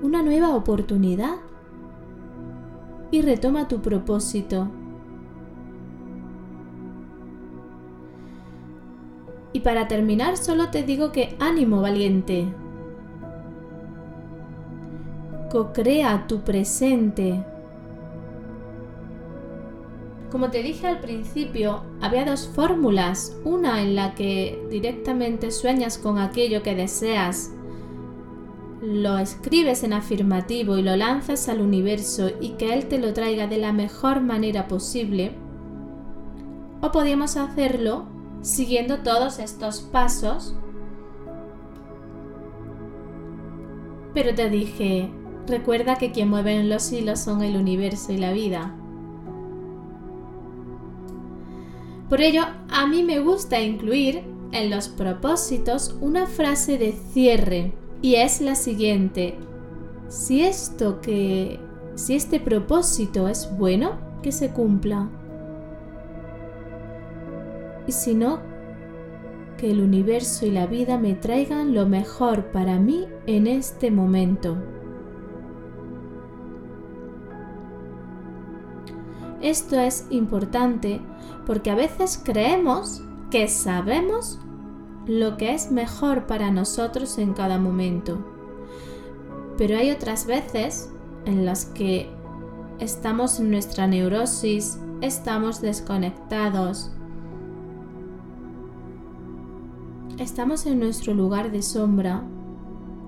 una 0.02 0.24
nueva 0.24 0.56
oportunidad 0.56 1.36
y 3.12 3.22
retoma 3.22 3.68
tu 3.68 3.82
propósito. 3.82 4.68
Y 9.52 9.62
para 9.62 9.88
terminar 9.88 10.38
solo 10.38 10.70
te 10.70 10.84
digo 10.84 11.12
que 11.12 11.36
ánimo 11.40 11.82
valiente. 11.82 12.54
Co-crea 15.52 16.28
tu 16.28 16.42
presente. 16.42 17.44
Como 20.32 20.52
te 20.52 20.62
dije 20.62 20.86
al 20.86 21.00
principio, 21.00 21.84
había 22.02 22.24
dos 22.24 22.48
fórmulas. 22.48 23.36
Una 23.44 23.82
en 23.82 23.96
la 23.96 24.14
que 24.14 24.64
directamente 24.70 25.50
sueñas 25.50 25.98
con 25.98 26.20
aquello 26.20 26.62
que 26.62 26.76
deseas, 26.76 27.52
lo 28.82 29.18
escribes 29.18 29.84
en 29.84 29.94
afirmativo 29.94 30.78
y 30.78 30.84
lo 30.84 30.96
lanzas 30.96 31.50
al 31.50 31.62
universo 31.62 32.30
y 32.40 32.52
que 32.52 32.74
Él 32.74 32.88
te 32.88 33.00
lo 33.00 33.14
traiga 33.14 33.48
de 33.48 33.58
la 33.58 33.74
mejor 33.74 34.22
manera 34.22 34.68
posible. 34.68 35.36
O 36.82 36.92
podíamos 36.92 37.36
hacerlo 37.36 38.06
siguiendo 38.42 39.00
todos 39.00 39.40
estos 39.40 39.82
pasos. 39.82 40.56
Pero 44.14 44.34
te 44.34 44.50
dije, 44.50 45.12
recuerda 45.48 45.96
que 45.96 46.12
quien 46.12 46.30
mueve 46.30 46.64
los 46.64 46.92
hilos 46.92 47.20
son 47.20 47.42
el 47.42 47.58
universo 47.58 48.14
y 48.14 48.18
la 48.18 48.32
vida. 48.32 48.79
Por 52.10 52.22
ello, 52.22 52.42
a 52.70 52.88
mí 52.88 53.04
me 53.04 53.20
gusta 53.20 53.62
incluir 53.62 54.24
en 54.52 54.70
los 54.72 54.88
propósitos 54.88 55.96
una 56.02 56.26
frase 56.26 56.80
de 56.80 56.94
cierre 57.14 57.72
y 58.02 58.16
es 58.16 58.42
la 58.42 58.56
siguiente. 58.56 59.36
Si 60.08 60.42
esto 60.42 61.02
que 61.02 61.60
si 61.94 62.16
este 62.16 62.40
propósito 62.40 63.28
es 63.28 63.50
bueno, 63.58 64.00
que 64.24 64.32
se 64.32 64.52
cumpla. 64.52 65.10
Y 67.86 67.92
si 67.92 68.16
no, 68.16 68.40
que 69.58 69.70
el 69.70 69.82
universo 69.82 70.46
y 70.46 70.52
la 70.52 70.66
vida 70.66 70.98
me 70.98 71.14
traigan 71.14 71.74
lo 71.74 71.86
mejor 71.86 72.52
para 72.52 72.80
mí 72.80 73.06
en 73.28 73.48
este 73.48 73.92
momento. 73.92 74.58
Esto 79.42 79.80
es 79.80 80.06
importante 80.10 81.00
porque 81.46 81.72
a 81.72 81.76
veces 81.76 82.22
creemos 82.24 83.02
que 83.32 83.48
sabemos 83.48 84.40
lo 85.06 85.38
que 85.38 85.54
es 85.54 85.72
mejor 85.72 86.28
para 86.28 86.52
nosotros 86.52 87.18
en 87.18 87.34
cada 87.34 87.58
momento. 87.58 88.24
Pero 89.58 89.78
hay 89.78 89.92
otras 89.92 90.26
veces 90.26 90.90
en 91.26 91.46
las 91.46 91.66
que 91.66 92.10
estamos 92.80 93.40
en 93.40 93.52
nuestra 93.52 93.88
neurosis, 93.88 94.78
estamos 95.02 95.62
desconectados, 95.62 96.92
estamos 100.18 100.66
en 100.66 100.80
nuestro 100.80 101.14
lugar 101.14 101.52
de 101.52 101.62
sombra 101.62 102.24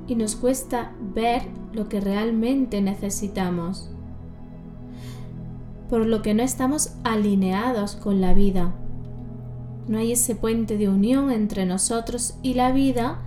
y 0.08 0.16
nos 0.16 0.36
cuesta 0.36 0.94
ver 1.14 1.44
lo 1.74 1.88
que 1.88 2.02
realmente 2.02 2.82
necesitamos 2.82 3.92
por 5.92 6.06
lo 6.06 6.22
que 6.22 6.34
no 6.34 6.42
estamos 6.42 6.96
alineados 7.04 7.98
con 7.98 8.22
la 8.22 8.34
vida. 8.34 8.74
No 9.90 9.98
hay 9.98 10.14
ese 10.14 10.36
puente 10.36 10.78
de 10.78 10.88
unión 10.88 11.30
entre 11.32 11.66
nosotros 11.66 12.36
y 12.42 12.54
la 12.54 12.72
vida 12.72 13.20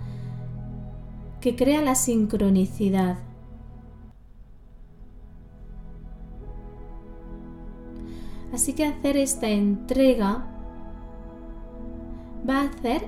que 1.41 1.55
crea 1.55 1.83
la 1.83 1.93
sincronicidad. 1.93 3.19
Así 8.51 8.73
que 8.73 8.85
hacer 8.85 9.15
esta 9.15 9.47
entrega 9.47 10.47
va 12.49 12.61
a 12.61 12.69
hacer 12.69 13.07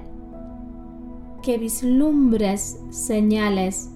que 1.41 1.57
vislumbres 1.57 2.79
señales 2.91 3.89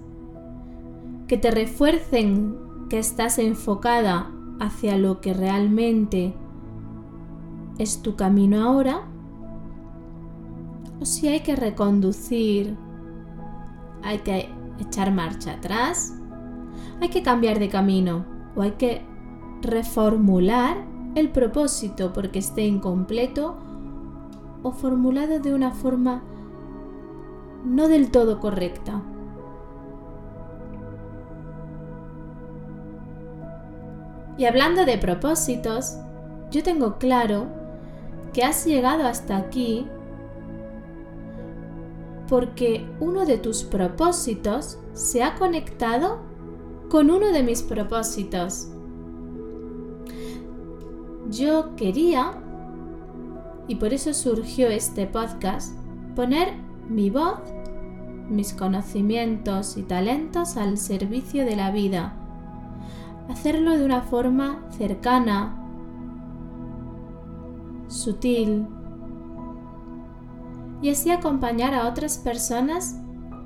que 1.27 1.37
te 1.37 1.51
refuercen 1.51 2.57
que 2.89 2.97
estás 2.97 3.37
enfocada 3.37 4.31
hacia 4.61 4.95
lo 4.95 5.21
que 5.21 5.33
realmente 5.33 6.35
es 7.79 8.03
tu 8.03 8.15
camino 8.15 8.63
ahora, 8.63 9.01
o 10.99 11.05
si 11.05 11.27
hay 11.27 11.39
que 11.39 11.55
reconducir, 11.55 12.77
hay 14.03 14.19
que 14.19 14.49
echar 14.79 15.11
marcha 15.11 15.53
atrás, 15.53 16.15
hay 17.01 17.09
que 17.09 17.23
cambiar 17.23 17.57
de 17.57 17.69
camino 17.69 18.23
o 18.55 18.61
hay 18.61 18.73
que 18.73 19.01
reformular 19.63 20.77
el 21.15 21.29
propósito 21.29 22.13
porque 22.13 22.37
esté 22.37 22.67
incompleto 22.67 23.57
o 24.61 24.71
formulado 24.71 25.39
de 25.39 25.55
una 25.55 25.71
forma 25.71 26.21
no 27.65 27.87
del 27.87 28.11
todo 28.11 28.39
correcta. 28.39 29.01
Y 34.41 34.45
hablando 34.45 34.85
de 34.85 34.97
propósitos, 34.97 35.97
yo 36.49 36.63
tengo 36.63 36.97
claro 36.97 37.45
que 38.33 38.43
has 38.43 38.65
llegado 38.65 39.05
hasta 39.05 39.37
aquí 39.37 39.85
porque 42.27 42.87
uno 42.99 43.27
de 43.27 43.37
tus 43.37 43.63
propósitos 43.63 44.79
se 44.93 45.21
ha 45.21 45.35
conectado 45.35 46.21
con 46.89 47.11
uno 47.11 47.27
de 47.27 47.43
mis 47.43 47.61
propósitos. 47.61 48.69
Yo 51.29 51.75
quería, 51.75 52.41
y 53.67 53.75
por 53.75 53.93
eso 53.93 54.11
surgió 54.11 54.69
este 54.69 55.05
podcast, 55.05 55.77
poner 56.15 56.55
mi 56.89 57.11
voz, 57.11 57.37
mis 58.27 58.53
conocimientos 58.53 59.77
y 59.77 59.83
talentos 59.83 60.57
al 60.57 60.79
servicio 60.79 61.45
de 61.45 61.55
la 61.55 61.69
vida 61.69 62.20
hacerlo 63.31 63.77
de 63.77 63.85
una 63.85 64.01
forma 64.01 64.59
cercana, 64.77 65.57
sutil, 67.87 68.67
y 70.81 70.89
así 70.89 71.11
acompañar 71.11 71.73
a 71.73 71.87
otras 71.87 72.17
personas 72.17 72.97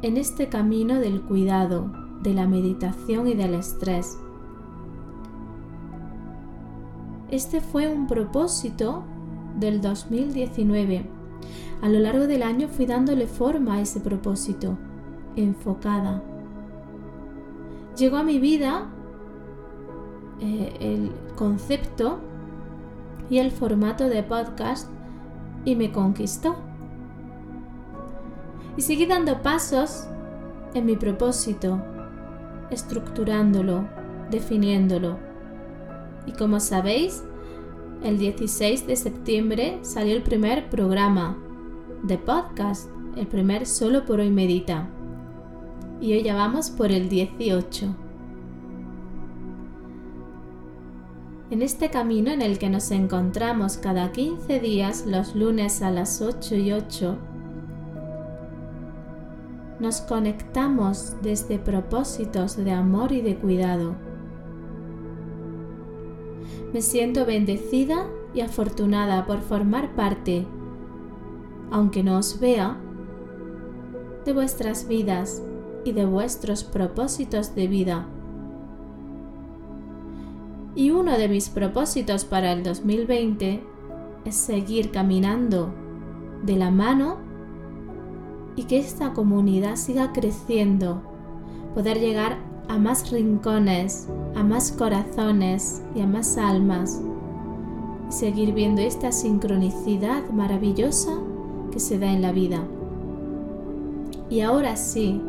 en 0.01 0.17
este 0.17 0.49
camino 0.49 0.95
del 0.95 1.21
cuidado, 1.21 1.91
de 2.21 2.33
la 2.33 2.47
meditación 2.47 3.27
y 3.27 3.35
del 3.35 3.53
estrés. 3.53 4.17
Este 7.29 7.61
fue 7.61 7.87
un 7.87 8.07
propósito 8.07 9.03
del 9.59 9.81
2019. 9.81 11.05
A 11.81 11.89
lo 11.89 11.99
largo 11.99 12.27
del 12.27 12.41
año 12.41 12.69
fui 12.69 12.85
dándole 12.85 13.27
forma 13.27 13.75
a 13.75 13.81
ese 13.81 13.99
propósito, 13.99 14.77
enfocada. 15.35 16.23
Llegó 17.97 18.17
a 18.17 18.23
mi 18.23 18.39
vida 18.39 18.89
eh, 20.41 20.73
el 20.79 21.11
concepto 21.35 22.19
y 23.29 23.39
el 23.39 23.51
formato 23.51 24.09
de 24.09 24.23
podcast 24.23 24.89
y 25.63 25.75
me 25.75 25.91
conquistó. 25.91 26.55
Y 28.77 28.81
seguí 28.81 29.05
dando 29.05 29.41
pasos 29.41 30.07
en 30.73 30.85
mi 30.85 30.95
propósito, 30.95 31.81
estructurándolo, 32.69 33.87
definiéndolo. 34.29 35.17
Y 36.25 36.33
como 36.33 36.59
sabéis, 36.59 37.23
el 38.03 38.17
16 38.17 38.85
de 38.85 38.95
septiembre 38.95 39.79
salió 39.81 40.15
el 40.15 40.23
primer 40.23 40.69
programa 40.69 41.37
de 42.03 42.17
podcast, 42.17 42.89
el 43.15 43.27
primer 43.27 43.65
Solo 43.65 44.05
por 44.05 44.19
hoy 44.19 44.29
Medita. 44.29 44.89
Y 46.01 46.13
hoy 46.13 46.23
ya 46.23 46.35
vamos 46.35 46.69
por 46.69 46.91
el 46.91 47.07
18. 47.07 48.04
En 51.51 51.61
este 51.61 51.91
camino 51.91 52.31
en 52.31 52.41
el 52.41 52.57
que 52.57 52.71
nos 52.71 52.89
encontramos 52.89 53.77
cada 53.77 54.11
15 54.11 54.59
días 54.59 55.05
los 55.05 55.35
lunes 55.35 55.83
a 55.83 55.91
las 55.91 56.19
8 56.19 56.55
y 56.55 56.71
8, 56.71 57.17
nos 59.79 60.01
conectamos 60.01 61.13
desde 61.21 61.59
propósitos 61.59 62.57
de 62.57 62.71
amor 62.71 63.11
y 63.11 63.21
de 63.21 63.35
cuidado. 63.35 63.93
Me 66.73 66.81
siento 66.81 67.27
bendecida 67.27 68.07
y 68.33 68.41
afortunada 68.41 69.27
por 69.27 69.41
formar 69.41 69.93
parte, 69.93 70.47
aunque 71.69 72.01
no 72.01 72.17
os 72.17 72.39
vea, 72.39 72.77
de 74.25 74.33
vuestras 74.33 74.87
vidas 74.87 75.43
y 75.83 75.91
de 75.91 76.05
vuestros 76.05 76.63
propósitos 76.63 77.53
de 77.53 77.67
vida 77.67 78.07
y 80.75 80.91
uno 80.91 81.17
de 81.17 81.29
mis 81.29 81.49
propósitos 81.49 82.25
para 82.25 82.51
el 82.51 82.63
2020 82.63 83.63
es 84.25 84.35
seguir 84.35 84.91
caminando 84.91 85.73
de 86.43 86.57
la 86.57 86.69
mano 86.69 87.17
y 88.57 88.63
que 88.63 88.77
esta 88.77 89.13
comunidad 89.13 89.77
siga 89.77 90.11
creciendo, 90.11 91.01
poder 91.73 91.99
llegar 91.99 92.37
a 92.67 92.77
más 92.77 93.09
rincones, 93.11 94.07
a 94.35 94.43
más 94.43 94.71
corazones 94.71 95.81
y 95.95 96.01
a 96.01 96.07
más 96.07 96.37
almas 96.37 97.01
y 98.09 98.11
seguir 98.11 98.53
viendo 98.53 98.81
esta 98.81 99.11
sincronicidad 99.11 100.29
maravillosa 100.29 101.11
que 101.71 101.79
se 101.79 101.99
da 101.99 102.11
en 102.11 102.21
la 102.21 102.31
vida. 102.31 102.59
Y 104.29 104.41
ahora 104.41 104.75
sí, 104.75 105.21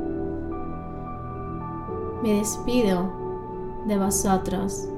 me 2.23 2.35
despido 2.35 3.13
de 3.87 3.99
vosotros. 3.99 4.89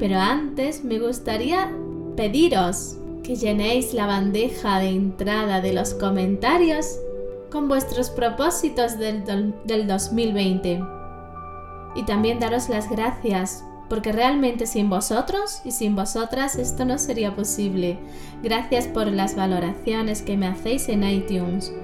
Pero 0.00 0.18
antes 0.18 0.82
me 0.82 0.98
gustaría 0.98 1.70
pediros 2.16 2.96
que 3.22 3.36
llenéis 3.36 3.92
la 3.92 4.06
bandeja 4.06 4.80
de 4.80 4.88
entrada 4.88 5.60
de 5.60 5.74
los 5.74 5.92
comentarios 5.92 6.98
con 7.50 7.68
vuestros 7.68 8.08
propósitos 8.08 8.98
del, 8.98 9.54
del 9.64 9.86
2020. 9.86 10.82
Y 11.96 12.02
también 12.04 12.40
daros 12.40 12.70
las 12.70 12.88
gracias 12.88 13.62
porque 13.90 14.12
realmente 14.12 14.66
sin 14.66 14.88
vosotros 14.88 15.60
y 15.64 15.72
sin 15.72 15.96
vosotras 15.96 16.56
esto 16.56 16.84
no 16.86 16.96
sería 16.96 17.34
posible. 17.34 17.98
Gracias 18.42 18.86
por 18.86 19.08
las 19.08 19.36
valoraciones 19.36 20.22
que 20.22 20.36
me 20.36 20.46
hacéis 20.46 20.88
en 20.88 21.04
iTunes, 21.04 21.74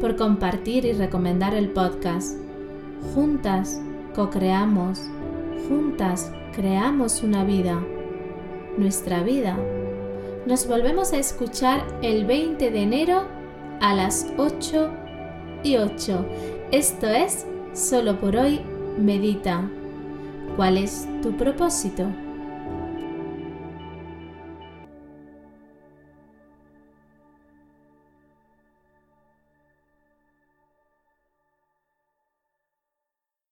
por 0.00 0.16
compartir 0.16 0.86
y 0.86 0.92
recomendar 0.92 1.54
el 1.54 1.70
podcast. 1.70 2.38
Juntas 3.14 3.80
co-creamos, 4.14 5.02
juntas 5.68 6.30
creamos 6.56 7.22
una 7.22 7.44
vida, 7.44 7.84
nuestra 8.78 9.22
vida. 9.22 9.58
Nos 10.46 10.66
volvemos 10.66 11.12
a 11.12 11.18
escuchar 11.18 11.86
el 12.00 12.24
20 12.24 12.70
de 12.70 12.82
enero 12.82 13.28
a 13.82 13.94
las 13.94 14.26
8 14.38 14.90
y 15.62 15.76
8. 15.76 16.26
Esto 16.72 17.08
es 17.08 17.46
Solo 17.74 18.18
por 18.18 18.36
hoy, 18.36 18.62
medita. 18.96 19.68
¿Cuál 20.56 20.78
es 20.78 21.06
tu 21.20 21.36
propósito? 21.36 22.06